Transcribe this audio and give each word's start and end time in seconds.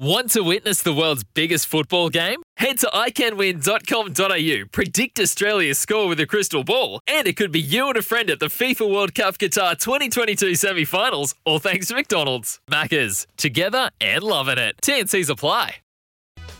Want 0.00 0.30
to 0.30 0.42
witness 0.42 0.80
the 0.80 0.94
world's 0.94 1.24
biggest 1.24 1.66
football 1.66 2.08
game? 2.08 2.40
Head 2.56 2.78
to 2.78 2.86
iCanWin.com.au, 2.86 4.68
predict 4.70 5.18
Australia's 5.18 5.80
score 5.80 6.06
with 6.06 6.20
a 6.20 6.26
crystal 6.26 6.62
ball, 6.62 7.00
and 7.08 7.26
it 7.26 7.36
could 7.36 7.50
be 7.50 7.58
you 7.60 7.88
and 7.88 7.96
a 7.96 8.02
friend 8.02 8.30
at 8.30 8.38
the 8.38 8.46
FIFA 8.46 8.94
World 8.94 9.12
Cup 9.12 9.38
Qatar 9.38 9.76
2022 9.76 10.54
semi 10.54 10.84
finals, 10.84 11.34
all 11.44 11.58
thanks 11.58 11.88
to 11.88 11.96
McDonald's. 11.96 12.60
Maccas, 12.70 13.26
together 13.36 13.90
and 14.00 14.22
loving 14.22 14.56
it. 14.56 14.76
TNC's 14.82 15.30
apply. 15.30 15.78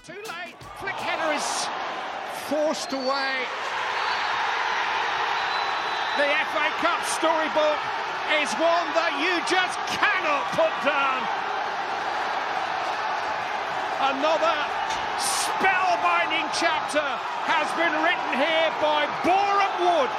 Too 0.04 0.14
late. 0.14 0.56
Flick 0.80 0.94
header 0.94 1.32
is 1.32 1.68
forced 2.50 2.92
away. 2.92 3.34
The 6.18 6.26
FA 6.50 6.66
Cup 6.82 7.06
storybook 7.06 7.78
is 8.42 8.50
one 8.58 8.88
that 8.98 9.14
you 9.22 9.38
just 9.46 9.78
cannot 9.94 10.50
put 10.58 10.74
down. 10.84 11.47
Another 14.00 14.54
spellbinding 15.18 16.46
chapter 16.54 17.02
has 17.02 17.66
been 17.74 17.90
written 18.06 18.30
here 18.38 18.70
by 18.80 19.10
Boreham 19.26 19.74
Wood. 19.82 20.10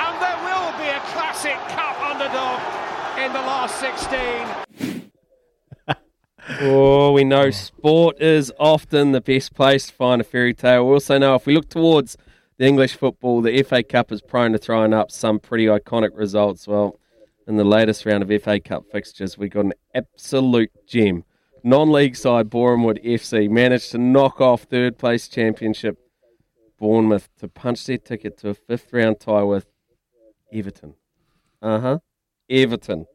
And 0.00 0.16
there 0.22 0.40
will 0.40 0.72
be 0.80 0.88
a 0.88 1.00
classic 1.12 1.58
cup 1.68 2.00
underdog 2.00 2.58
in 3.18 3.34
the 3.34 3.40
last 3.40 3.78
16. 3.80 5.10
oh, 6.62 7.12
we 7.12 7.22
know 7.24 7.50
sport 7.50 8.18
is 8.18 8.50
often 8.58 9.12
the 9.12 9.20
best 9.20 9.52
place 9.52 9.88
to 9.88 9.92
find 9.92 10.22
a 10.22 10.24
fairy 10.24 10.54
tale. 10.54 10.86
We 10.86 10.94
also 10.94 11.18
know 11.18 11.34
if 11.34 11.44
we 11.44 11.54
look 11.54 11.68
towards 11.68 12.16
the 12.56 12.66
English 12.66 12.94
football, 12.94 13.42
the 13.42 13.62
FA 13.62 13.82
Cup 13.82 14.10
is 14.10 14.22
prone 14.22 14.52
to 14.52 14.58
throwing 14.58 14.94
up 14.94 15.10
some 15.10 15.38
pretty 15.38 15.66
iconic 15.66 16.12
results. 16.14 16.66
Well, 16.66 16.98
in 17.46 17.56
the 17.58 17.64
latest 17.64 18.06
round 18.06 18.22
of 18.22 18.42
FA 18.42 18.58
Cup 18.58 18.86
fixtures, 18.90 19.36
we 19.36 19.50
got 19.50 19.66
an 19.66 19.74
absolute 19.94 20.70
gem 20.86 21.24
non-league 21.62 22.16
side 22.16 22.50
Boreham 22.50 22.84
Wood 22.84 23.00
FC 23.04 23.48
managed 23.50 23.90
to 23.92 23.98
knock 23.98 24.40
off 24.40 24.62
third 24.62 24.98
place 24.98 25.28
championship 25.28 25.98
Bournemouth 26.78 27.28
to 27.38 27.48
punch 27.48 27.86
their 27.86 27.98
ticket 27.98 28.36
to 28.38 28.50
a 28.50 28.54
fifth 28.54 28.92
round 28.92 29.20
tie 29.20 29.42
with 29.42 29.66
Everton. 30.52 30.94
Uh 31.62 31.80
huh. 31.80 31.98
Everton. 32.50 33.06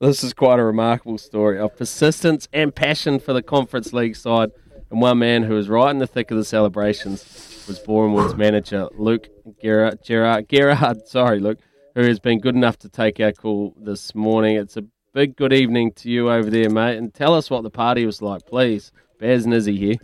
This 0.00 0.24
is 0.24 0.32
quite 0.32 0.58
a 0.58 0.64
remarkable 0.64 1.18
story 1.18 1.58
of 1.58 1.76
persistence 1.76 2.48
and 2.52 2.74
passion 2.74 3.18
for 3.18 3.32
the 3.32 3.42
Conference 3.42 3.92
League 3.92 4.16
side. 4.16 4.50
And 4.90 5.00
one 5.00 5.18
man 5.18 5.42
who 5.42 5.54
was 5.54 5.68
right 5.68 5.90
in 5.90 5.98
the 5.98 6.06
thick 6.06 6.30
of 6.30 6.36
the 6.36 6.44
celebrations 6.44 7.64
was 7.68 7.78
Boreham 7.78 8.14
Wood's 8.14 8.34
manager, 8.34 8.88
Luke 8.96 9.28
Gerard, 9.62 10.02
Gerard, 10.02 10.48
Gerard, 10.48 11.06
sorry, 11.06 11.38
Luke, 11.38 11.58
who 11.94 12.02
has 12.02 12.18
been 12.18 12.40
good 12.40 12.54
enough 12.54 12.78
to 12.78 12.88
take 12.88 13.20
our 13.20 13.32
call 13.32 13.74
this 13.78 14.14
morning. 14.14 14.56
It's 14.56 14.76
a 14.76 14.84
big 15.12 15.36
good 15.36 15.52
evening 15.52 15.92
to 15.92 16.10
you 16.10 16.30
over 16.30 16.50
there, 16.50 16.70
mate, 16.70 16.96
and 16.96 17.12
tell 17.12 17.34
us 17.34 17.50
what 17.50 17.62
the 17.62 17.70
party 17.70 18.06
was 18.06 18.22
like, 18.22 18.46
please. 18.46 18.92
Baz 19.18 19.46
Nizzy 19.46 19.76
here. 19.76 19.96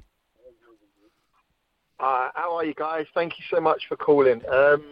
Uh, 1.99 2.29
how 2.35 2.55
are 2.55 2.65
you 2.65 2.75
guys? 2.75 3.07
Thank 3.15 3.39
you 3.39 3.45
so 3.51 3.61
much 3.61 3.87
for 3.89 3.97
calling. 3.97 4.43
Um, 4.51 4.85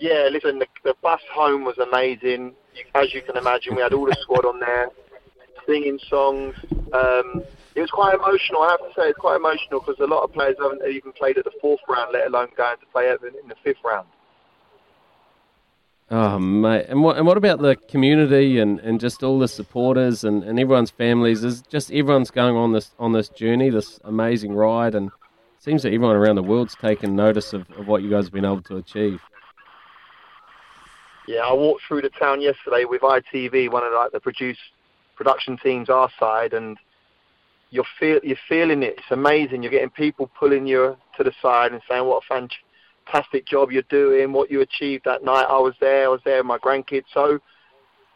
yeah, 0.00 0.28
listen, 0.30 0.58
the, 0.58 0.66
the 0.84 0.94
bus 1.02 1.20
home 1.32 1.64
was 1.64 1.78
amazing. 1.78 2.54
As 2.94 3.14
you 3.14 3.22
can 3.22 3.36
imagine, 3.36 3.74
we 3.74 3.82
had 3.82 3.92
all 3.92 4.06
the 4.06 4.16
squad 4.20 4.44
on 4.44 4.60
there 4.60 4.90
singing 5.66 5.98
songs. 6.08 6.54
Um, 6.92 7.42
it 7.74 7.80
was 7.80 7.90
quite 7.90 8.14
emotional. 8.14 8.62
I 8.62 8.70
have 8.70 8.80
to 8.80 8.92
say, 8.96 9.08
it's 9.08 9.18
quite 9.18 9.36
emotional 9.36 9.80
because 9.80 10.00
a 10.00 10.06
lot 10.06 10.24
of 10.24 10.32
players 10.32 10.56
haven't 10.60 10.82
even 10.88 11.12
played 11.12 11.38
at 11.38 11.44
the 11.44 11.52
fourth 11.60 11.80
round, 11.88 12.12
let 12.12 12.26
alone 12.26 12.48
going 12.56 12.78
to 12.78 12.86
play 12.86 13.10
in 13.10 13.48
the 13.48 13.54
fifth 13.62 13.78
round. 13.84 14.08
Oh 16.10 16.38
mate, 16.38 16.86
and 16.88 17.02
what 17.02 17.18
and 17.18 17.26
what 17.26 17.36
about 17.36 17.60
the 17.60 17.76
community 17.76 18.60
and, 18.60 18.80
and 18.80 18.98
just 18.98 19.22
all 19.22 19.38
the 19.38 19.48
supporters 19.48 20.24
and, 20.24 20.42
and 20.42 20.58
everyone's 20.58 20.90
families? 20.90 21.44
Is 21.44 21.60
just 21.62 21.92
everyone's 21.92 22.30
going 22.30 22.56
on 22.56 22.72
this 22.72 22.92
on 22.98 23.12
this 23.12 23.28
journey, 23.28 23.68
this 23.68 24.00
amazing 24.04 24.54
ride, 24.54 24.94
and 24.94 25.08
it 25.08 25.12
seems 25.62 25.82
that 25.82 25.88
everyone 25.92 26.16
around 26.16 26.36
the 26.36 26.42
world's 26.42 26.74
taken 26.74 27.14
notice 27.14 27.52
of, 27.52 27.70
of 27.72 27.88
what 27.88 28.02
you 28.02 28.08
guys 28.08 28.24
have 28.24 28.32
been 28.32 28.46
able 28.46 28.62
to 28.62 28.76
achieve. 28.76 29.20
Yeah, 31.26 31.40
I 31.40 31.52
walked 31.52 31.82
through 31.86 32.00
the 32.00 32.08
town 32.08 32.40
yesterday 32.40 32.86
with 32.86 33.02
ITV, 33.02 33.70
one 33.70 33.84
of 33.84 33.92
like 33.92 34.12
the 34.12 34.20
produce 34.20 34.56
production 35.14 35.58
teams 35.58 35.90
our 35.90 36.08
side, 36.18 36.54
and 36.54 36.78
you're 37.70 37.84
feel 38.00 38.18
you're 38.22 38.38
feeling 38.48 38.82
it. 38.82 38.94
It's 38.96 39.10
amazing. 39.10 39.62
You're 39.62 39.72
getting 39.72 39.90
people 39.90 40.30
pulling 40.38 40.66
you 40.66 40.96
to 41.18 41.22
the 41.22 41.34
side 41.42 41.72
and 41.72 41.82
saying, 41.86 42.06
"What 42.06 42.24
a 42.24 42.26
fan." 42.26 42.48
Fantastic 43.10 43.46
job 43.46 43.72
you're 43.72 43.82
doing, 43.82 44.32
what 44.32 44.50
you 44.50 44.60
achieved 44.60 45.04
that 45.04 45.24
night. 45.24 45.46
I 45.48 45.58
was 45.58 45.74
there, 45.80 46.04
I 46.04 46.08
was 46.08 46.20
there 46.24 46.38
with 46.38 46.46
my 46.46 46.58
grandkids. 46.58 47.04
So, 47.12 47.38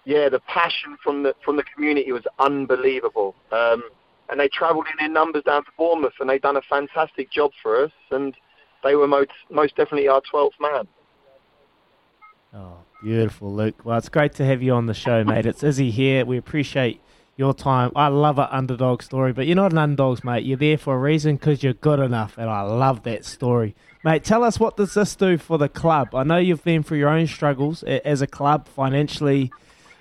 yeah, 0.05 0.29
the 0.29 0.41
passion 0.41 0.97
from 1.03 1.23
the 1.23 1.35
from 1.45 1.57
the 1.57 1.65
community 1.75 2.13
was 2.13 2.25
unbelievable. 2.39 3.35
Um, 3.51 3.83
and 4.29 4.41
they 4.41 4.49
travelled 4.49 4.87
in 4.99 5.05
in 5.05 5.13
numbers 5.13 5.45
down 5.45 5.65
to 5.65 5.71
Bournemouth, 5.77 6.15
and 6.21 6.29
they 6.29 6.39
done 6.39 6.57
a 6.57 6.63
fantastic 6.63 7.31
job 7.31 7.53
for 7.63 7.85
us. 7.85 7.93
And 8.11 8.35
they 8.83 8.95
were 8.95 9.07
most 9.07 9.31
most 9.51 9.77
definitely 9.77 10.09
our 10.09 10.23
12th 10.33 10.61
man. 10.61 10.89
Oh, 12.55 12.79
beautiful, 13.03 13.55
Luke. 13.55 13.85
Well, 13.85 13.97
it's 13.97 14.11
great 14.11 14.35
to 14.35 14.45
have 14.45 14.63
you 14.63 14.75
on 14.75 14.87
the 14.87 14.95
show, 14.95 15.25
mate. 15.25 15.47
It's 15.47 15.63
Izzy 15.63 15.91
here. 15.91 16.27
We 16.27 16.37
appreciate 16.37 17.01
your 17.37 17.55
time. 17.55 17.93
I 17.97 18.09
love 18.09 18.39
an 18.39 18.49
underdog 18.51 19.03
story, 19.03 19.33
but 19.33 19.47
you're 19.47 19.57
not 19.57 19.73
an 19.73 19.79
underdog, 19.79 20.25
mate. 20.25 20.45
You're 20.45 20.59
there 20.59 20.79
for 20.79 20.95
a 20.95 20.99
reason 20.99 21.37
because 21.37 21.63
you're 21.63 21.73
good 21.73 21.99
enough, 21.99 22.37
and 22.37 22.49
I 22.51 22.63
love 22.63 23.03
that 23.05 23.25
story. 23.25 23.75
Mate, 24.05 24.25
tell 24.25 24.43
us 24.43 24.59
what 24.59 24.77
does 24.77 24.95
this 24.95 25.15
do 25.15 25.39
for 25.39 25.59
the 25.59 25.69
club? 25.69 26.15
I 26.15 26.25
know 26.25 26.37
you've 26.37 26.65
been 26.65 26.83
through 26.83 26.99
your 26.99 27.09
own 27.09 27.27
struggles 27.27 27.83
as 27.85 28.21
a 28.21 28.27
club 28.27 28.69
financially. 28.69 29.53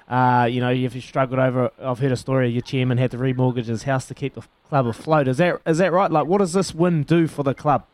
Uh, 0.09 0.47
you 0.50 0.59
know, 0.59 0.70
you've 0.70 1.02
struggled 1.03 1.40
over. 1.40 1.72
I've 1.81 2.00
heard 2.00 2.12
a 2.12 2.18
story. 2.18 2.50
Your 2.50 2.64
chairman 2.64 2.97
had 2.97 3.12
to 3.12 3.18
remortgage 3.18 3.68
his 3.68 3.84
house 3.84 4.08
to 4.08 4.14
keep 4.14 4.34
the 4.34 4.41
club 4.68 4.88
afloat. 4.88 5.28
Is 5.28 5.38
that 5.38 5.61
is 5.66 5.78
that 5.78 5.94
right? 5.94 6.11
Like, 6.11 6.28
what 6.28 6.40
does 6.40 6.53
this 6.53 6.76
win 6.76 7.03
do 7.03 7.28
for 7.28 7.44
the 7.44 7.53
club? 7.53 7.85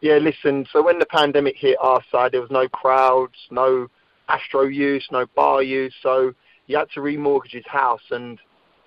Yeah, 0.00 0.16
listen. 0.16 0.66
So 0.72 0.82
when 0.82 0.98
the 0.98 1.06
pandemic 1.06 1.56
hit 1.56 1.76
our 1.80 2.02
side, 2.10 2.32
there 2.32 2.40
was 2.40 2.50
no 2.50 2.66
crowds, 2.68 3.36
no 3.50 3.88
Astro 4.28 4.62
use, 4.62 5.06
no 5.12 5.26
bar 5.34 5.62
use. 5.62 5.94
So 6.02 6.34
he 6.66 6.74
had 6.74 6.90
to 6.94 7.00
remortgage 7.00 7.52
his 7.52 7.66
house, 7.66 8.02
and 8.10 8.38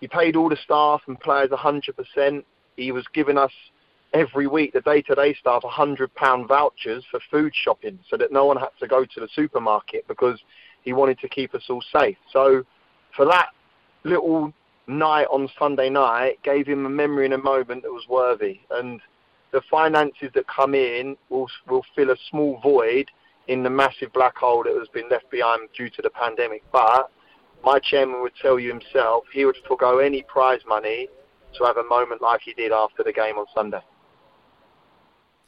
he 0.01 0.07
paid 0.07 0.36
all 0.36 0.50
the 0.50 0.57
staff 0.57 1.01
and 1.07 1.19
players 1.19 1.50
100%. 1.50 2.44
He 2.77 2.92
was 2.92 3.06
giving 3.13 3.38
us 3.38 3.51
every 4.13 4.48
week, 4.48 4.74
the 4.74 4.81
day-to-day 4.81 5.36
staff, 5.36 5.62
£100 5.63 6.48
vouchers 6.48 7.04
for 7.12 7.19
food 7.30 7.54
shopping 7.54 8.00
so 8.10 8.18
that 8.18 8.31
no 8.31 8.45
one 8.45 8.57
had 8.57 8.69
to 8.80 8.88
go 8.88 9.04
to 9.04 9.19
the 9.19 9.27
supermarket 9.36 10.07
because 10.07 10.39
he 10.83 10.94
wanted 10.94 11.19
to 11.19 11.27
keep 11.27 11.54
us 11.54 11.63
all 11.69 11.83
safe. 11.92 12.18
So 12.31 12.63
for 13.16 13.25
that 13.25 13.50
little 14.04 14.54
night 14.88 15.28
on 15.31 15.50
Sunday 15.57 15.89
night 15.89 16.42
gave 16.44 16.68
him 16.68 16.86
a 16.86 16.89
memory 16.89 17.25
and 17.25 17.33
a 17.33 17.39
moment 17.39 17.83
that 17.83 17.92
was 17.92 18.07
worthy. 18.07 18.60
And 18.71 19.01
the 19.51 19.62
finances 19.69 20.30
that 20.36 20.45
come 20.48 20.75
in 20.75 21.18
will, 21.30 21.50
will 21.68 21.86
fill 21.95 22.12
a 22.12 22.18
small 22.30 22.60
void 22.62 23.10
in 23.48 23.63
the 23.63 23.69
massive 23.69 24.13
black 24.13 24.38
hole 24.38 24.63
that 24.63 24.75
has 24.78 24.88
been 24.89 25.10
left 25.10 25.30
behind 25.30 25.68
due 25.75 25.89
to 25.89 26.01
the 26.01 26.10
pandemic. 26.10 26.63
But 26.71 27.10
my 27.66 27.80
chairman 27.80 28.22
would 28.22 28.36
tell 28.40 28.60
you 28.60 28.70
himself 28.70 29.24
he 29.34 29.44
would 29.44 29.58
forego 29.68 29.98
any 29.98 30.22
prize 30.22 30.62
money 30.68 31.10
to 31.58 31.64
have 31.66 31.78
a 31.78 31.84
moment 31.84 32.22
like 32.22 32.42
he 32.42 32.54
did 32.54 32.72
after 32.72 33.04
the 33.04 33.12
game 33.12 33.38
on 33.38 33.46
Sunday. 33.54 33.82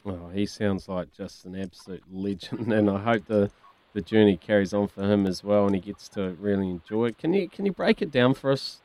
Well, 0.04 0.30
he 0.34 0.44
sounds 0.44 0.88
like 0.88 1.12
just 1.12 1.44
an 1.44 1.54
absolute 1.54 2.02
legend, 2.10 2.72
and 2.78 2.90
I 2.90 2.98
hope 2.98 3.26
the 3.26 3.50
the 3.94 4.02
journey 4.02 4.36
carries 4.36 4.74
on 4.74 4.86
for 4.86 5.02
him 5.02 5.26
as 5.26 5.42
well, 5.42 5.66
and 5.66 5.74
he 5.74 5.80
gets 5.80 6.08
to 6.10 6.36
really 6.38 6.68
enjoy 6.68 7.06
it. 7.06 7.18
Can 7.18 7.32
you 7.32 7.48
can 7.48 7.64
you 7.64 7.72
break 7.72 8.02
it 8.02 8.10
down 8.10 8.34
for 8.34 8.50
us, 8.50 8.80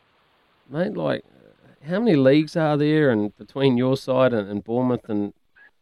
mate? 0.70 0.96
Like, 0.96 1.24
uh, 1.26 1.88
how 1.88 2.00
many 2.00 2.16
leagues 2.16 2.56
are 2.56 2.78
there, 2.78 3.10
and 3.10 3.36
between 3.38 3.78
your 3.78 3.98
side 3.98 4.34
and, 4.34 4.50
and 4.50 4.64
Bournemouth 4.64 5.10
and 5.10 5.34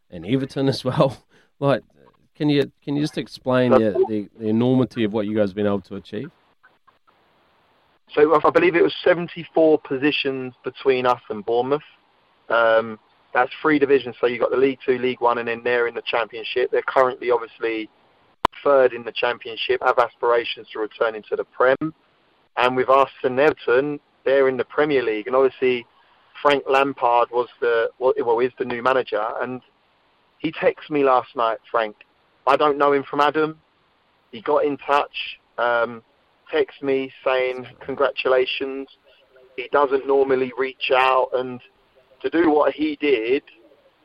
and 0.09 0.25
Everton 0.25 0.69
as 0.69 0.83
well? 0.85 1.17
Like, 1.59 1.83
can 2.33 2.49
you 2.49 2.71
can 2.83 2.95
you 2.95 3.03
just 3.03 3.19
explain 3.19 3.69
the, 3.69 4.03
the, 4.09 4.27
the 4.39 4.47
enormity 4.47 5.03
of 5.03 5.13
what 5.13 5.27
you 5.27 5.35
guys 5.35 5.49
have 5.49 5.55
been 5.55 5.67
able 5.67 5.81
to 5.81 5.95
achieve? 5.95 6.31
So 8.13 8.39
I 8.43 8.49
believe 8.49 8.75
it 8.75 8.83
was 8.83 8.93
74 9.03 9.79
positions 9.79 10.53
between 10.63 11.05
us 11.05 11.21
and 11.29 11.45
Bournemouth. 11.45 11.81
Um, 12.49 12.99
that's 13.33 13.51
three 13.61 13.79
divisions. 13.79 14.15
So 14.19 14.27
you've 14.27 14.41
got 14.41 14.51
the 14.51 14.57
League 14.57 14.79
Two, 14.85 14.97
League 14.97 15.21
One, 15.21 15.37
and 15.37 15.47
then 15.47 15.61
they're 15.63 15.87
in 15.87 15.95
the 15.95 16.01
Championship. 16.05 16.69
They're 16.71 16.81
currently 16.85 17.31
obviously 17.31 17.89
third 18.63 18.93
in 18.93 19.03
the 19.03 19.11
Championship, 19.11 19.81
have 19.83 19.97
aspirations 19.97 20.67
to 20.73 20.79
return 20.79 21.15
into 21.15 21.35
the 21.35 21.45
Prem. 21.45 21.93
And 22.57 22.75
with 22.75 22.89
us 22.89 23.09
and 23.23 23.39
Everton, 23.39 23.99
they're 24.25 24.49
in 24.49 24.57
the 24.57 24.65
Premier 24.65 25.03
League. 25.03 25.27
And 25.27 25.35
obviously, 25.35 25.85
Frank 26.41 26.63
Lampard 26.69 27.29
was 27.31 27.47
the 27.61 27.89
well, 27.99 28.13
well 28.17 28.39
is 28.39 28.51
the 28.59 28.65
new 28.65 28.83
manager. 28.83 29.23
And 29.41 29.61
he 30.39 30.51
texted 30.51 30.89
me 30.89 31.03
last 31.03 31.35
night, 31.35 31.59
Frank. 31.69 31.95
I 32.47 32.57
don't 32.57 32.77
know 32.77 32.91
him 32.91 33.03
from 33.09 33.21
Adam. 33.21 33.59
He 34.31 34.41
got 34.41 34.65
in 34.65 34.77
touch, 34.77 35.39
um, 35.57 36.01
text 36.51 36.81
me 36.83 37.11
saying 37.25 37.65
congratulations. 37.85 38.87
He 39.55 39.67
doesn't 39.71 40.07
normally 40.07 40.51
reach 40.57 40.91
out 40.93 41.29
and 41.33 41.61
to 42.21 42.29
do 42.29 42.49
what 42.51 42.73
he 42.73 42.97
did, 42.97 43.43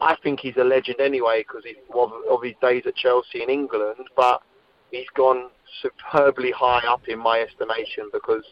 I 0.00 0.16
think 0.22 0.40
he's 0.40 0.56
a 0.56 0.64
legend 0.64 1.00
anyway 1.00 1.44
because 1.46 1.64
of, 1.94 2.12
of 2.30 2.42
his 2.42 2.54
days 2.60 2.82
at 2.86 2.96
Chelsea 2.96 3.42
in 3.42 3.50
England. 3.50 4.08
But 4.16 4.42
he's 4.90 5.08
gone 5.14 5.50
superbly 5.82 6.50
high 6.50 6.86
up 6.86 7.08
in 7.08 7.18
my 7.18 7.40
estimation 7.40 8.10
because 8.12 8.44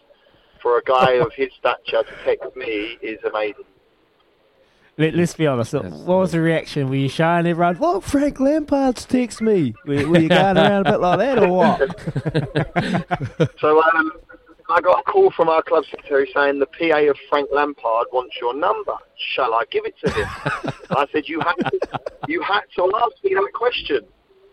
for 0.62 0.78
a 0.78 0.82
guy 0.82 1.12
of 1.14 1.32
his 1.34 1.50
stature 1.58 2.02
to 2.02 2.24
text 2.24 2.56
me 2.56 2.98
is 3.02 3.18
amazing. 3.24 3.64
Let, 4.96 5.14
us 5.14 5.34
be 5.34 5.46
honest. 5.46 5.74
What 5.74 6.06
was 6.06 6.32
the 6.32 6.40
reaction? 6.40 6.88
Were 6.88 6.94
you 6.94 7.08
showing 7.08 7.46
everyone, 7.46 7.78
"Well, 7.78 8.00
Frank 8.00 8.38
Lampard's 8.38 9.04
text 9.04 9.40
me"? 9.40 9.74
Were, 9.86 10.08
were 10.08 10.20
you 10.20 10.28
going 10.28 10.56
around 10.56 10.86
a 10.86 10.92
bit 10.92 11.00
like 11.00 11.18
that, 11.18 11.38
or 11.40 11.48
what? 11.48 11.80
so 13.60 13.82
um, 13.82 14.12
I 14.70 14.80
got 14.80 15.00
a 15.00 15.02
call 15.02 15.30
from 15.32 15.48
our 15.48 15.62
club 15.62 15.84
secretary 15.90 16.30
saying 16.34 16.58
the 16.58 16.66
PA 16.66 16.98
of 17.10 17.18
Frank 17.28 17.48
Lampard 17.52 18.06
wants 18.12 18.36
your 18.40 18.54
number. 18.54 18.96
Shall 19.34 19.52
I 19.52 19.64
give 19.70 19.84
it 19.84 19.94
to 20.04 20.10
him? 20.10 20.26
I 20.90 21.06
said, 21.12 21.28
you 21.28 21.40
had, 21.40 21.54
to, 21.54 22.00
you 22.28 22.40
had 22.42 22.62
to 22.76 22.92
ask 22.96 23.12
me 23.22 23.34
that 23.34 23.50
question. 23.52 24.00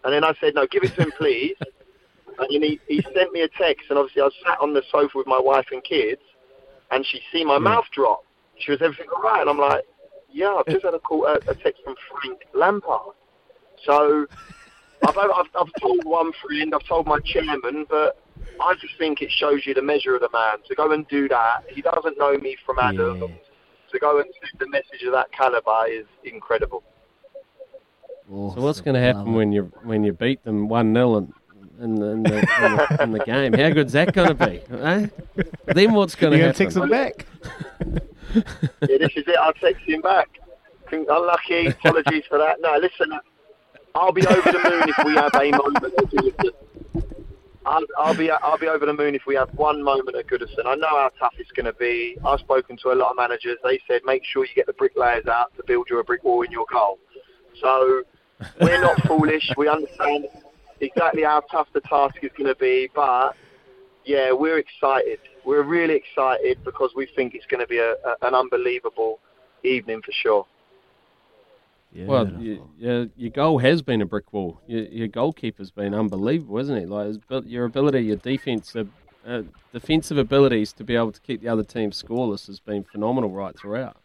And 0.04 0.14
then 0.14 0.24
I 0.24 0.34
said, 0.42 0.56
no, 0.56 0.68
give 0.68 0.84
it 0.84 0.96
to 0.96 1.04
him, 1.04 1.12
please. 1.18 1.56
And 2.40 2.48
then 2.52 2.62
he, 2.64 2.80
he 2.88 3.02
sent 3.02 3.32
me 3.32 3.42
a 3.42 3.48
text, 3.48 3.86
and 3.90 4.00
obviously 4.00 4.24
I 4.24 4.30
sat 4.46 4.60
on 4.60 4.74
the 4.74 4.84
sofa 4.92 5.18
with 5.18 5.28
my 5.28 5.40
wife 5.40 5.68
and 5.72 5.84
kids, 5.84 6.22
and 6.90 7.06
she 7.06 7.22
see 7.32 7.46
my 7.46 7.58
mouth 7.58 7.86
drop. 7.94 8.26
She 8.58 8.72
was, 8.72 8.82
everything 8.82 9.08
all 9.16 9.22
right? 9.22 9.42
And 9.42 9.50
I'm 9.50 9.58
like, 9.58 9.86
yeah, 10.32 10.56
I've 10.60 10.66
just 10.68 10.84
had 10.86 10.94
a 10.94 11.00
call, 11.00 11.26
a, 11.26 11.36
a 11.48 11.56
text 11.56 11.84
from 11.84 11.96
Frank 12.10 12.42
Lampard. 12.54 13.16
So 13.86 14.26
I've, 15.08 15.18
I've, 15.18 15.46
I've 15.60 15.74
told 15.80 16.04
one 16.04 16.32
friend, 16.46 16.74
I've 16.74 16.88
told 16.88 17.08
my 17.08 17.20
chairman, 17.26 17.86
but 17.90 18.20
I 18.60 18.74
just 18.80 18.98
think 18.98 19.22
it 19.22 19.32
shows 19.32 19.66
you 19.66 19.74
the 19.74 19.82
measure 19.82 20.16
of 20.16 20.22
the 20.22 20.30
man. 20.34 20.58
To 20.68 20.76
go 20.76 20.92
and 20.92 21.08
do 21.08 21.28
that, 21.30 21.64
he 21.70 21.82
doesn't 21.82 22.18
know 22.18 22.38
me 22.38 22.56
from 22.66 22.80
Adam. 22.80 23.20
Yeah. 23.22 23.28
To 23.92 24.00
go 24.00 24.20
and 24.20 24.30
send 24.42 24.60
the 24.60 24.70
message 24.70 25.06
of 25.06 25.12
that 25.14 25.32
caliber 25.34 25.86
is 25.90 26.06
incredible. 26.24 26.84
So 28.30 28.62
what's 28.62 28.80
going 28.80 28.94
to 28.96 29.02
happen 29.02 29.34
when 29.34 29.52
you 29.52 29.74
when 29.84 30.06
you 30.06 30.14
beat 30.14 30.42
them 30.46 30.70
one 30.70 30.94
0 30.94 31.28
in, 31.82 32.02
in, 32.02 32.24
the, 32.24 32.30
in, 32.30 32.78
the, 32.78 32.98
in, 33.02 33.12
the, 33.12 33.20
game? 33.20 33.54
How 33.54 33.70
good's 33.72 33.94
that 33.94 34.14
going 34.14 34.36
to 34.36 34.48
be? 34.48 34.62
Eh? 34.72 35.08
Then 35.66 35.94
what's 35.94 36.16
going 36.16 36.34
to 36.34 36.40
happen? 36.40 36.56
Text 36.56 36.78
him 36.78 36.90
back. 36.90 37.26
yeah, 38.36 38.98
this 38.98 39.12
is 39.16 39.28
it. 39.28 39.38
I'll 39.40 39.54
text 39.54 39.82
him 39.88 40.02
back. 40.02 40.30
Unlucky. 40.92 41.68
Apologies 41.68 42.24
for 42.28 42.38
that. 42.38 42.58
No, 42.62 42.78
listen. 42.78 43.18
I'll 43.96 44.12
be 44.12 44.26
over 44.26 44.52
the 44.52 44.70
moon 44.70 44.90
if 44.90 45.06
we 45.06 45.16
have 45.16 45.34
a 45.36 45.52
moment. 45.52 45.94
I'll, 47.66 47.84
I'll, 47.98 48.16
be 48.16 48.32
I'll 48.32 48.58
be 48.58 48.68
over 48.68 48.86
the 48.86 48.94
moon 48.94 49.14
if 49.14 49.26
we 49.28 49.36
have 49.36 49.50
one 49.54 49.84
moment 49.84 50.18
at 50.18 50.28
Goodison. 50.28 50.66
I 50.66 50.76
know 50.76 50.88
how 50.88 51.12
tough 51.20 51.34
it's 51.38 51.52
going 51.52 51.66
to 51.66 51.74
be. 51.74 52.18
I've 52.26 52.40
spoken 52.40 52.78
to 52.78 52.92
a 52.92 52.96
lot 52.96 53.12
of 53.12 53.18
managers. 53.18 53.58
They 53.64 53.80
said 53.88 54.02
make 54.06 54.24
sure 54.26 54.46
you 54.46 54.56
get 54.56 54.66
the 54.66 54.74
bricklayers 54.74 55.28
out 55.28 55.56
to 55.58 55.64
build 55.66 55.88
you 55.90 56.00
a 56.00 56.04
brick 56.04 56.24
wall 56.24 56.42
in 56.42 56.52
your 56.52 56.66
goal. 56.72 57.00
So 57.62 58.04
we're 58.60 58.82
not 58.82 59.02
foolish. 59.08 59.52
We 59.58 59.68
understand 59.68 60.28
exactly 60.82 61.24
how 61.24 61.42
tough 61.52 61.68
the 61.74 61.82
task 61.82 62.16
is 62.22 62.32
going 62.38 62.48
to 62.48 62.56
be. 62.56 62.90
But 62.94 63.36
yeah, 64.06 64.32
we're 64.32 64.58
excited. 64.58 65.20
We're 65.46 65.64
really 65.64 65.96
excited 65.96 66.64
because 66.64 66.92
we 66.96 67.06
think 67.06 67.34
it's 67.36 67.46
going 67.46 67.62
to 67.62 67.68
be 67.68 67.80
a, 67.80 67.94
a, 67.94 68.16
an 68.28 68.36
unbelievable 68.36 69.20
evening 69.64 70.02
for 70.02 70.12
sure. 70.12 70.46
Yeah, 71.94 72.06
well, 72.06 72.32
you, 72.40 72.70
your, 72.78 73.08
your 73.18 73.32
goal 73.32 73.58
has 73.58 73.82
been 73.82 74.02
a 74.02 74.06
brick 74.06 74.32
wall. 74.32 74.62
Your, 74.66 74.84
your 74.86 75.08
goalkeeper's 75.08 75.72
been 75.72 75.94
unbelievable, 75.94 76.58
isn't 76.60 76.78
it? 76.78 76.90
Like 76.90 77.16
your 77.46 77.66
ability, 77.66 78.02
your 78.02 78.16
defensive, 78.16 78.88
uh, 79.28 79.42
defensive 79.74 80.18
abilities 80.18 80.72
to 80.74 80.86
be 80.86 80.96
able 80.96 81.12
to 81.12 81.20
keep 81.20 81.42
the 81.42 81.50
other 81.50 81.64
team 81.64 81.92
scoreless 81.92 82.48
has 82.48 82.62
been 82.62 82.84
phenomenal 82.86 83.30
right 83.30 83.58
throughout. 83.58 83.98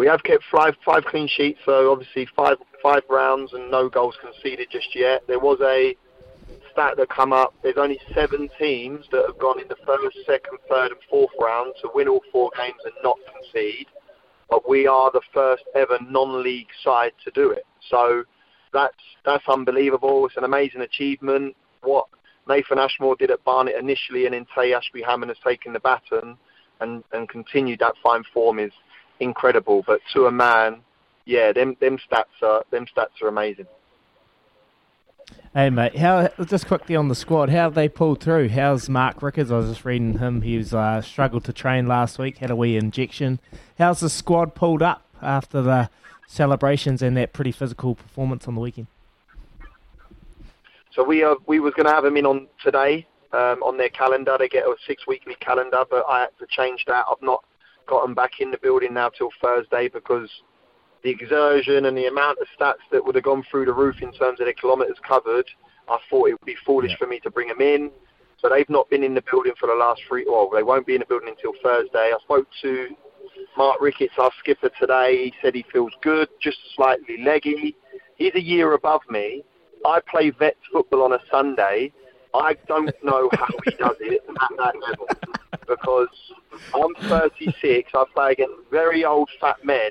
We 0.00 0.06
have 0.06 0.22
kept 0.22 0.44
five 0.50 0.76
five 0.82 1.04
clean 1.04 1.28
sheets, 1.28 1.58
so 1.66 1.92
obviously 1.92 2.26
five 2.34 2.56
five 2.82 3.02
rounds 3.10 3.52
and 3.52 3.70
no 3.70 3.90
goals 3.90 4.16
conceded 4.18 4.68
just 4.72 4.96
yet. 4.96 5.20
There 5.26 5.38
was 5.38 5.58
a 5.60 5.94
stat 6.72 6.94
that 6.96 7.10
come 7.10 7.34
up. 7.34 7.52
There's 7.62 7.76
only 7.76 8.00
seven 8.14 8.48
teams 8.58 9.04
that 9.12 9.26
have 9.26 9.38
gone 9.38 9.60
in 9.60 9.68
the 9.68 9.76
first, 9.84 10.16
second, 10.24 10.56
third, 10.70 10.92
and 10.92 11.00
fourth 11.10 11.32
round 11.38 11.74
to 11.82 11.90
win 11.94 12.08
all 12.08 12.22
four 12.32 12.50
games 12.56 12.78
and 12.86 12.94
not 13.04 13.18
concede 13.30 13.88
but 14.48 14.66
we 14.66 14.86
are 14.86 15.10
the 15.12 15.20
first 15.34 15.64
ever 15.74 15.98
non-league 16.08 16.70
side 16.82 17.12
to 17.22 17.30
do 17.32 17.50
it. 17.50 17.66
So 17.90 18.24
that's 18.72 18.96
that's 19.26 19.46
unbelievable. 19.48 20.24
It's 20.24 20.38
an 20.38 20.44
amazing 20.44 20.80
achievement. 20.80 21.54
What 21.82 22.06
Nathan 22.48 22.78
Ashmore 22.78 23.16
did 23.16 23.30
at 23.30 23.44
Barnet 23.44 23.76
initially, 23.78 24.24
and 24.24 24.32
then 24.32 24.46
Taye 24.56 24.74
Ashby 24.74 25.02
Hammond 25.02 25.28
has 25.28 25.38
taken 25.44 25.74
the 25.74 25.80
baton 25.80 26.38
and, 26.80 27.04
and 27.12 27.28
continued 27.28 27.80
that 27.80 27.96
fine 28.02 28.24
form 28.32 28.58
is 28.58 28.72
incredible. 29.20 29.84
But 29.86 30.00
to 30.14 30.26
a 30.26 30.32
man, 30.32 30.80
yeah, 31.24 31.52
them 31.52 31.76
them 31.80 31.98
stats 31.98 32.42
are 32.42 32.64
them 32.70 32.86
stats 32.86 33.22
are 33.22 33.28
amazing. 33.28 33.66
Hey 35.52 35.68
mate, 35.68 35.96
how 35.96 36.28
just 36.44 36.66
quickly 36.66 36.94
on 36.94 37.08
the 37.08 37.14
squad, 37.14 37.48
how 37.48 37.62
have 37.62 37.74
they 37.74 37.88
pulled 37.88 38.20
through? 38.20 38.50
How's 38.50 38.88
Mark 38.88 39.20
Ricketts? 39.20 39.50
I 39.50 39.56
was 39.56 39.68
just 39.68 39.84
reading 39.84 40.18
him. 40.18 40.42
He 40.42 40.56
was 40.56 40.72
uh, 40.72 41.02
struggled 41.02 41.44
to 41.44 41.52
train 41.52 41.86
last 41.86 42.18
week, 42.18 42.38
had 42.38 42.50
a 42.50 42.56
wee 42.56 42.76
injection. 42.76 43.40
How's 43.76 44.00
the 44.00 44.10
squad 44.10 44.54
pulled 44.54 44.82
up 44.82 45.02
after 45.20 45.60
the 45.60 45.90
celebrations 46.28 47.02
and 47.02 47.16
that 47.16 47.32
pretty 47.32 47.50
physical 47.50 47.96
performance 47.96 48.46
on 48.46 48.54
the 48.54 48.60
weekend? 48.60 48.86
So 50.92 51.02
we 51.04 51.22
are, 51.22 51.36
we 51.46 51.58
was 51.60 51.74
going 51.74 51.86
to 51.86 51.92
have 51.92 52.04
them 52.04 52.16
in 52.16 52.26
on 52.26 52.46
today 52.62 53.06
um, 53.32 53.62
on 53.62 53.76
their 53.76 53.88
calendar. 53.88 54.36
They 54.38 54.48
get 54.48 54.64
a 54.64 54.76
six 54.86 55.06
weekly 55.06 55.36
calendar, 55.40 55.84
but 55.90 56.04
I 56.08 56.20
had 56.20 56.30
to 56.38 56.46
change 56.48 56.84
that. 56.86 57.06
I've 57.10 57.22
not 57.22 57.44
got 57.90 58.02
them 58.02 58.14
back 58.14 58.40
in 58.40 58.50
the 58.50 58.58
building 58.58 58.94
now 58.94 59.10
till 59.10 59.30
Thursday 59.42 59.88
because 59.88 60.30
the 61.02 61.10
exertion 61.10 61.86
and 61.86 61.96
the 61.96 62.06
amount 62.06 62.38
of 62.38 62.46
stats 62.58 62.86
that 62.92 63.04
would 63.04 63.16
have 63.16 63.24
gone 63.24 63.44
through 63.50 63.64
the 63.64 63.72
roof 63.72 63.96
in 64.00 64.12
terms 64.12 64.38
of 64.40 64.46
their 64.46 64.54
kilometres 64.54 64.98
covered, 65.06 65.46
I 65.88 65.98
thought 66.08 66.28
it 66.28 66.32
would 66.32 66.46
be 66.46 66.56
foolish 66.64 66.92
yeah. 66.92 66.96
for 66.98 67.06
me 67.08 67.18
to 67.20 67.30
bring 67.30 67.48
them 67.48 67.60
in. 67.60 67.90
So 68.38 68.48
they've 68.48 68.70
not 68.70 68.88
been 68.88 69.02
in 69.02 69.14
the 69.14 69.24
building 69.30 69.52
for 69.58 69.66
the 69.66 69.74
last 69.74 70.00
three, 70.08 70.24
well, 70.26 70.48
they 70.54 70.62
won't 70.62 70.86
be 70.86 70.94
in 70.94 71.00
the 71.00 71.06
building 71.06 71.28
until 71.28 71.52
Thursday. 71.62 72.12
I 72.14 72.16
spoke 72.22 72.46
to 72.62 72.88
Mark 73.56 73.80
Ricketts, 73.80 74.14
our 74.18 74.30
skipper, 74.38 74.70
today. 74.80 75.24
He 75.24 75.34
said 75.42 75.54
he 75.54 75.64
feels 75.72 75.92
good, 76.00 76.28
just 76.40 76.58
slightly 76.76 77.22
leggy. 77.22 77.76
He's 78.16 78.34
a 78.34 78.40
year 78.40 78.74
above 78.74 79.02
me. 79.10 79.42
I 79.84 80.00
play 80.08 80.30
vets 80.30 80.60
football 80.72 81.02
on 81.02 81.12
a 81.14 81.18
Sunday. 81.30 81.92
I 82.32 82.54
don't 82.68 82.94
know 83.02 83.28
how 83.32 83.48
he 83.64 83.70
does 83.72 83.96
it 84.00 84.22
at 84.28 84.50
that 84.56 84.74
level 84.80 85.06
because 85.70 86.08
I'm 86.74 86.94
36. 87.08 87.90
I 87.94 88.04
play 88.12 88.32
against 88.32 88.54
very 88.70 89.04
old 89.04 89.30
fat 89.40 89.64
men 89.64 89.90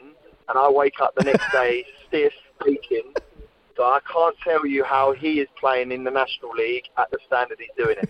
and 0.49 0.57
I 0.57 0.69
wake 0.69 0.99
up 1.01 1.15
the 1.15 1.23
next 1.23 1.51
day 1.51 1.85
stiff, 2.07 2.33
aching. 2.67 3.13
So 3.75 3.83
I 3.83 3.99
can't 4.11 4.37
tell 4.43 4.65
you 4.65 4.83
how 4.83 5.13
he 5.13 5.39
is 5.39 5.47
playing 5.59 5.91
in 5.91 6.03
the 6.03 6.11
National 6.11 6.51
League 6.51 6.89
at 6.97 7.09
the 7.11 7.17
standard 7.25 7.59
he's 7.59 7.69
doing 7.77 7.95
it. 8.01 8.09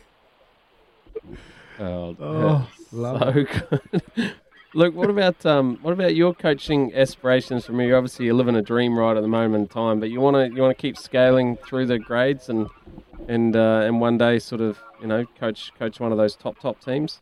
Oh, 1.80 2.16
oh 2.20 2.70
so 2.92 3.46
good. 3.46 4.34
Luke, 4.76 4.94
what 4.94 5.10
about 5.10 5.46
um, 5.46 5.80
what 5.82 5.94
about 5.94 6.16
your 6.16 6.34
coaching 6.34 6.94
aspirations 6.94 7.66
from 7.66 7.80
you? 7.82 7.96
Obviously, 7.96 8.26
you're 8.26 8.36
living 8.36 8.56
a 8.56 8.62
dream 8.62 8.98
right 8.98 9.18
at 9.18 9.22
the 9.22 9.28
moment 9.28 9.64
in 9.64 9.68
time, 9.68 10.00
but 10.00 10.10
you 10.10 10.22
want 10.22 10.36
to 10.36 10.56
you 10.56 10.62
want 10.62 10.76
to 10.76 10.80
keep 10.80 10.96
scaling 10.98 11.58
through 11.58 11.88
the 11.88 11.98
grades 11.98 12.50
and 12.50 12.68
and 13.28 13.56
uh, 13.56 13.82
and 13.84 14.00
one 14.00 14.18
day 14.18 14.38
sort 14.38 14.62
of 14.62 14.78
you 15.02 15.08
know 15.08 15.26
coach 15.40 15.72
coach 15.80 16.00
one 16.00 16.12
of 16.12 16.18
those 16.18 16.36
top 16.36 16.60
top 16.60 16.84
teams. 16.84 17.20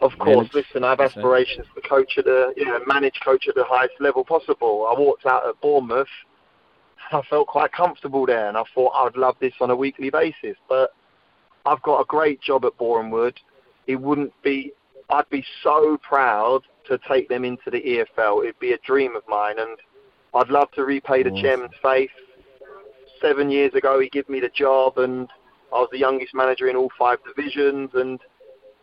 Of 0.00 0.18
course, 0.18 0.48
Manage. 0.54 0.54
listen, 0.54 0.84
I 0.84 0.90
have 0.90 1.00
aspirations 1.00 1.66
to 1.74 1.80
coach 1.82 2.16
at 2.16 2.24
the, 2.24 2.54
you 2.56 2.64
know, 2.64 2.80
manage 2.86 3.20
coach 3.22 3.48
at 3.48 3.54
the 3.54 3.64
highest 3.64 3.94
level 4.00 4.24
possible. 4.24 4.86
I 4.90 4.98
walked 4.98 5.26
out 5.26 5.46
at 5.46 5.60
Bournemouth, 5.60 6.08
I 7.12 7.22
felt 7.28 7.48
quite 7.48 7.72
comfortable 7.72 8.26
there, 8.26 8.48
and 8.48 8.56
I 8.56 8.62
thought 8.74 8.92
I'd 8.94 9.16
love 9.16 9.36
this 9.40 9.54
on 9.60 9.70
a 9.70 9.76
weekly 9.76 10.10
basis. 10.10 10.56
But 10.68 10.94
I've 11.66 11.82
got 11.82 12.00
a 12.00 12.04
great 12.04 12.40
job 12.40 12.64
at 12.64 12.76
Boreham 12.78 13.10
Wood. 13.10 13.38
It 13.86 13.96
wouldn't 13.96 14.32
be, 14.42 14.72
I'd 15.10 15.28
be 15.30 15.44
so 15.62 15.98
proud 16.02 16.62
to 16.86 16.98
take 17.08 17.28
them 17.28 17.44
into 17.44 17.70
the 17.70 17.80
EFL. 17.80 18.44
It'd 18.44 18.58
be 18.58 18.72
a 18.72 18.78
dream 18.78 19.16
of 19.16 19.22
mine, 19.28 19.58
and 19.58 19.76
I'd 20.34 20.48
love 20.48 20.70
to 20.72 20.84
repay 20.84 21.22
the 21.22 21.40
chairman's 21.40 21.74
faith. 21.82 22.10
Seven 23.20 23.50
years 23.50 23.74
ago, 23.74 24.00
he 24.00 24.08
gave 24.08 24.28
me 24.28 24.40
the 24.40 24.48
job, 24.48 24.98
and 24.98 25.28
I 25.72 25.76
was 25.76 25.88
the 25.92 25.98
youngest 25.98 26.34
manager 26.34 26.68
in 26.68 26.76
all 26.76 26.90
five 26.98 27.18
divisions, 27.24 27.90
and 27.94 28.18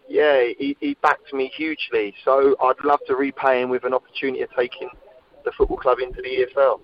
yeah, 0.07 0.43
he, 0.57 0.75
he 0.79 0.95
backed 1.01 1.33
me 1.33 1.51
hugely. 1.55 2.13
So 2.23 2.55
I'd 2.61 2.83
love 2.83 2.99
to 3.07 3.15
repay 3.15 3.61
him 3.61 3.69
with 3.69 3.83
an 3.83 3.93
opportunity 3.93 4.41
of 4.41 4.49
taking 4.55 4.89
the 5.43 5.51
football 5.51 5.77
club 5.77 5.99
into 5.99 6.21
the 6.21 6.47
EFL. 6.55 6.79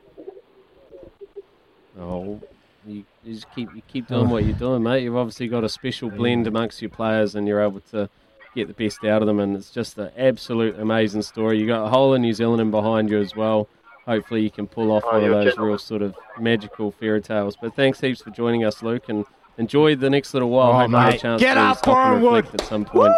Oh, 2.00 2.42
you, 2.86 3.06
you 3.24 3.34
just 3.34 3.48
keep 3.54 3.70
you 3.76 3.82
keep 3.88 4.08
doing 4.08 4.28
oh. 4.28 4.30
what 4.30 4.44
you're 4.44 4.54
doing, 4.56 4.84
mate. 4.84 5.04
You've 5.04 5.16
obviously 5.16 5.48
got 5.48 5.64
a 5.64 5.70
special 5.70 6.10
blend 6.10 6.48
amongst 6.48 6.82
your 6.82 6.90
players, 6.90 7.36
and 7.36 7.48
you're 7.48 7.62
able 7.62 7.82
to 7.92 8.10
get 8.56 8.68
the 8.68 8.74
best 8.74 9.04
out 9.04 9.22
of 9.22 9.28
them. 9.28 9.40
And 9.40 9.56
it's 9.56 9.72
just 9.72 9.98
an 9.98 10.12
absolute 10.18 10.80
amazing 10.80 11.22
story. 11.22 11.60
You've 11.60 11.68
got 11.68 11.86
a 11.86 11.90
whole 11.90 12.14
of 12.14 12.22
New 12.22 12.34
Zealand 12.34 12.62
in 12.62 12.72
behind 12.72 13.10
you 13.10 13.20
as 13.20 13.36
well. 13.36 13.68
Hopefully, 14.06 14.42
you 14.42 14.52
can 14.52 14.68
pull 14.68 14.92
off 14.92 15.04
Oh, 15.06 15.14
one 15.14 15.24
of 15.24 15.30
those 15.32 15.46
gentleman. 15.46 15.70
real 15.70 15.78
sort 15.78 16.02
of 16.02 16.16
magical 16.40 16.92
fairy 16.92 17.22
tales. 17.22 17.56
But 17.62 17.76
thanks 17.76 18.02
heaps 18.02 18.22
for 18.22 18.32
joining 18.32 18.66
us, 18.66 18.84
Luke, 18.84 19.08
and 19.08 19.26
enjoy 19.58 19.96
the 19.96 20.10
next 20.10 20.34
little 20.34 20.50
while. 20.50 20.70
Oh, 20.70 20.74
Hope 20.74 20.92
have 20.92 21.08
a 21.08 21.12
mate. 21.12 21.20
chance 21.22 21.42
Get 21.42 21.54
to 21.56 21.60
up, 21.60 21.78
stop 21.78 21.98
and 22.14 22.22
Bournemouth. 22.22 22.46
reflect 22.46 22.62
at 22.62 22.68
some 22.68 22.86
point. 22.86 23.14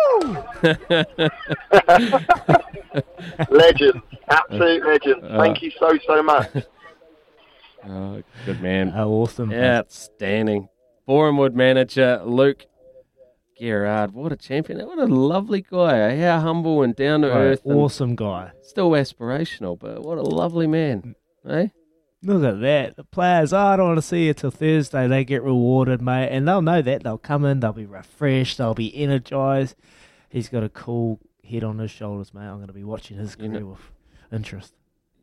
Legend, 3.50 4.02
absolute 4.30 4.86
legend. 4.86 5.24
Uh, 5.24 5.38
Thank 5.42 5.62
you 5.62 5.72
so 5.80 5.98
so 6.08 6.24
much. 6.24 6.50
Oh, 7.88 8.24
good 8.48 8.64
man. 8.64 8.90
How 8.90 9.10
awesome. 9.10 9.54
Outstanding. 9.54 10.70
Boreham 11.06 11.38
Wood 11.38 11.56
manager 11.56 12.20
Luke 12.26 12.66
Garrard. 13.60 14.12
What 14.16 14.32
a 14.32 14.36
champion. 14.36 14.80
What 14.88 14.98
a 14.98 15.06
lovely 15.06 15.62
guy. 15.62 16.18
How 16.20 16.40
humble 16.40 16.82
and 16.82 16.96
down 16.96 17.22
to 17.22 17.28
earth. 17.32 17.62
awesome 17.64 18.16
guy. 18.16 18.54
Still 18.64 18.90
aspirational, 18.90 19.78
but 19.78 20.02
what 20.02 20.18
a 20.18 20.24
lovely 20.24 20.66
man. 20.66 21.14
Eh? 21.48 21.68
Look 22.26 22.44
at 22.44 22.60
that. 22.62 22.96
The 22.96 23.04
players, 23.04 23.54
oh, 23.54 23.58
I 23.58 23.76
don't 23.76 23.88
want 23.90 23.98
to 23.98 24.02
see 24.02 24.26
you 24.26 24.34
till 24.34 24.50
Thursday. 24.52 25.08
They 25.08 25.24
get 25.24 25.44
rewarded, 25.44 26.02
mate. 26.02 26.30
And 26.30 26.48
they'll 26.48 26.62
know 26.62 26.82
that. 26.82 27.04
They'll 27.04 27.18
come 27.20 27.46
in, 27.46 27.60
they'll 27.60 27.72
be 27.74 27.86
refreshed, 27.86 28.58
they'll 28.58 28.74
be 28.74 28.96
energized. 28.96 29.76
He's 30.30 30.50
got 30.50 30.64
a 30.64 30.70
cool 30.70 31.20
head 31.48 31.64
on 31.64 31.78
his 31.78 31.92
shoulders, 31.92 32.34
mate. 32.34 32.46
I'm 32.48 32.56
going 32.56 32.68
to 32.68 32.74
be 32.74 32.84
watching 32.84 33.18
his 33.18 33.38
You 33.40 33.48
know- 33.48 33.60
career 33.60 33.66
with 33.68 33.92
interest. 34.32 34.74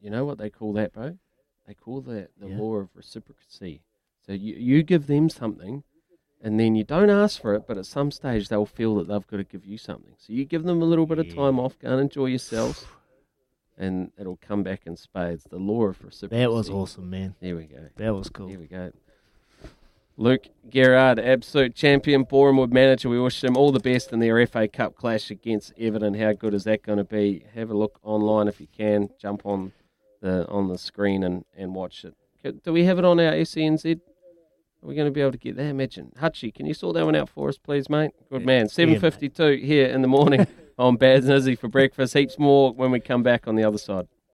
You 0.01 0.11
know 0.11 0.25
what 0.25 0.39
they 0.39 0.49
call 0.51 0.73
that, 0.75 0.93
bro? 0.93 1.19
They 1.67 1.75
call 1.75 2.01
that 2.03 2.31
the 2.41 2.49
Yeah. 2.49 2.59
law 2.59 2.77
of 2.77 2.89
reciprocity. 2.95 3.83
So 4.25 4.33
you, 4.33 4.55
you 4.55 4.83
give 4.85 5.07
them 5.09 5.29
something, 5.29 5.83
and 6.41 6.59
then 6.61 6.75
you 6.77 6.85
don't 6.85 7.11
ask 7.11 7.41
for 7.41 7.55
it, 7.55 7.65
but 7.67 7.79
at 7.79 7.87
some 7.87 8.11
stage 8.13 8.49
they'll 8.49 8.67
feel 8.67 8.95
that 8.97 9.09
they've 9.09 9.27
got 9.27 9.37
to 9.39 9.45
give 9.45 9.65
you 9.65 9.79
something. 9.79 10.15
So 10.19 10.33
you 10.33 10.45
give 10.45 10.63
them 10.65 10.81
a 10.83 10.85
little 10.85 11.07
bit 11.07 11.19
of 11.19 11.33
time 11.35 11.59
off, 11.59 11.79
go 11.81 11.91
and 11.91 12.01
enjoy 12.01 12.27
yourselves, 12.27 12.85
and 13.79 14.11
it'll 14.19 14.39
come 14.41 14.63
back 14.63 14.83
in 14.87 14.97
spades. 14.97 15.45
The 15.45 15.59
law 15.59 15.85
of 15.85 16.03
reciprocity. 16.03 16.37
That 16.37 16.53
was 16.53 16.71
awesome, 16.71 17.11
man. 17.11 17.35
There 17.41 17.57
we 17.57 17.65
go. 17.65 17.89
That 17.97 18.15
was 18.15 18.29
cool. 18.29 18.49
Here 18.49 18.59
we 18.59 18.67
go. 18.67 18.93
Luke 20.19 20.47
Garrard, 20.69 21.19
absolute 21.19 21.75
champion, 21.75 22.25
Boreham 22.25 22.59
Wood 22.59 22.73
manager. 22.73 23.09
We 23.09 23.19
wish 23.19 23.41
them 23.41 23.57
all 23.57 23.73
the 23.73 23.81
best 23.81 24.13
in 24.13 24.19
their 24.19 24.47
FA 24.47 24.69
Cup 24.69 24.95
clash 24.95 25.31
against 25.31 25.73
Everton. 25.79 26.15
How 26.15 26.33
good 26.33 26.53
is 26.53 26.65
that 26.65 26.83
going 26.83 26.99
to 26.99 27.05
be? 27.05 27.45
Have 27.55 27.71
a 27.71 27.75
look 27.75 27.99
online 28.03 28.47
if 28.47 28.61
you 28.61 28.69
can. 28.77 29.09
Jump 29.19 29.47
on 29.47 29.73
the 30.21 30.47
on 30.49 30.69
the 30.69 30.77
screen 30.77 31.25
and, 31.25 31.45
and 31.57 31.75
watch 31.75 32.05
it. 32.05 32.15
Do 32.63 32.73
we 32.73 32.85
have 32.85 32.99
it 32.99 33.05
on 33.05 33.19
our 33.21 33.33
SENZ? 33.33 34.01
Are 34.83 34.89
we 34.89 34.95
going 34.95 35.07
to 35.07 35.13
be 35.13 35.21
able 35.21 35.33
to 35.33 35.39
get 35.39 35.57
that? 35.57 35.67
Imagine. 35.67 36.13
Hutchie, 36.21 36.53
can 36.53 36.67
you 36.67 36.75
sort 36.75 36.95
that 36.95 37.05
one 37.05 37.15
out 37.15 37.29
for 37.29 37.49
us, 37.49 37.57
please, 37.57 37.89
mate? 37.89 38.11
Good 38.31 38.45
man. 38.45 38.67
7.52 38.67 39.65
here 39.65 39.87
in 39.87 40.03
the 40.03 40.09
morning 40.09 40.47
on 40.83 40.97
Baz 40.97 41.25
and 41.25 41.35
Izzy 41.35 41.55
for 41.55 41.69
breakfast. 41.69 42.15
Heaps 42.15 42.39
more 42.39 42.73
when 42.73 42.91
we 42.91 43.01
come 43.01 43.23
back 43.23 43.47
on 43.47 43.55
the 43.55 43.65
other 43.65 43.79
side. 43.79 44.09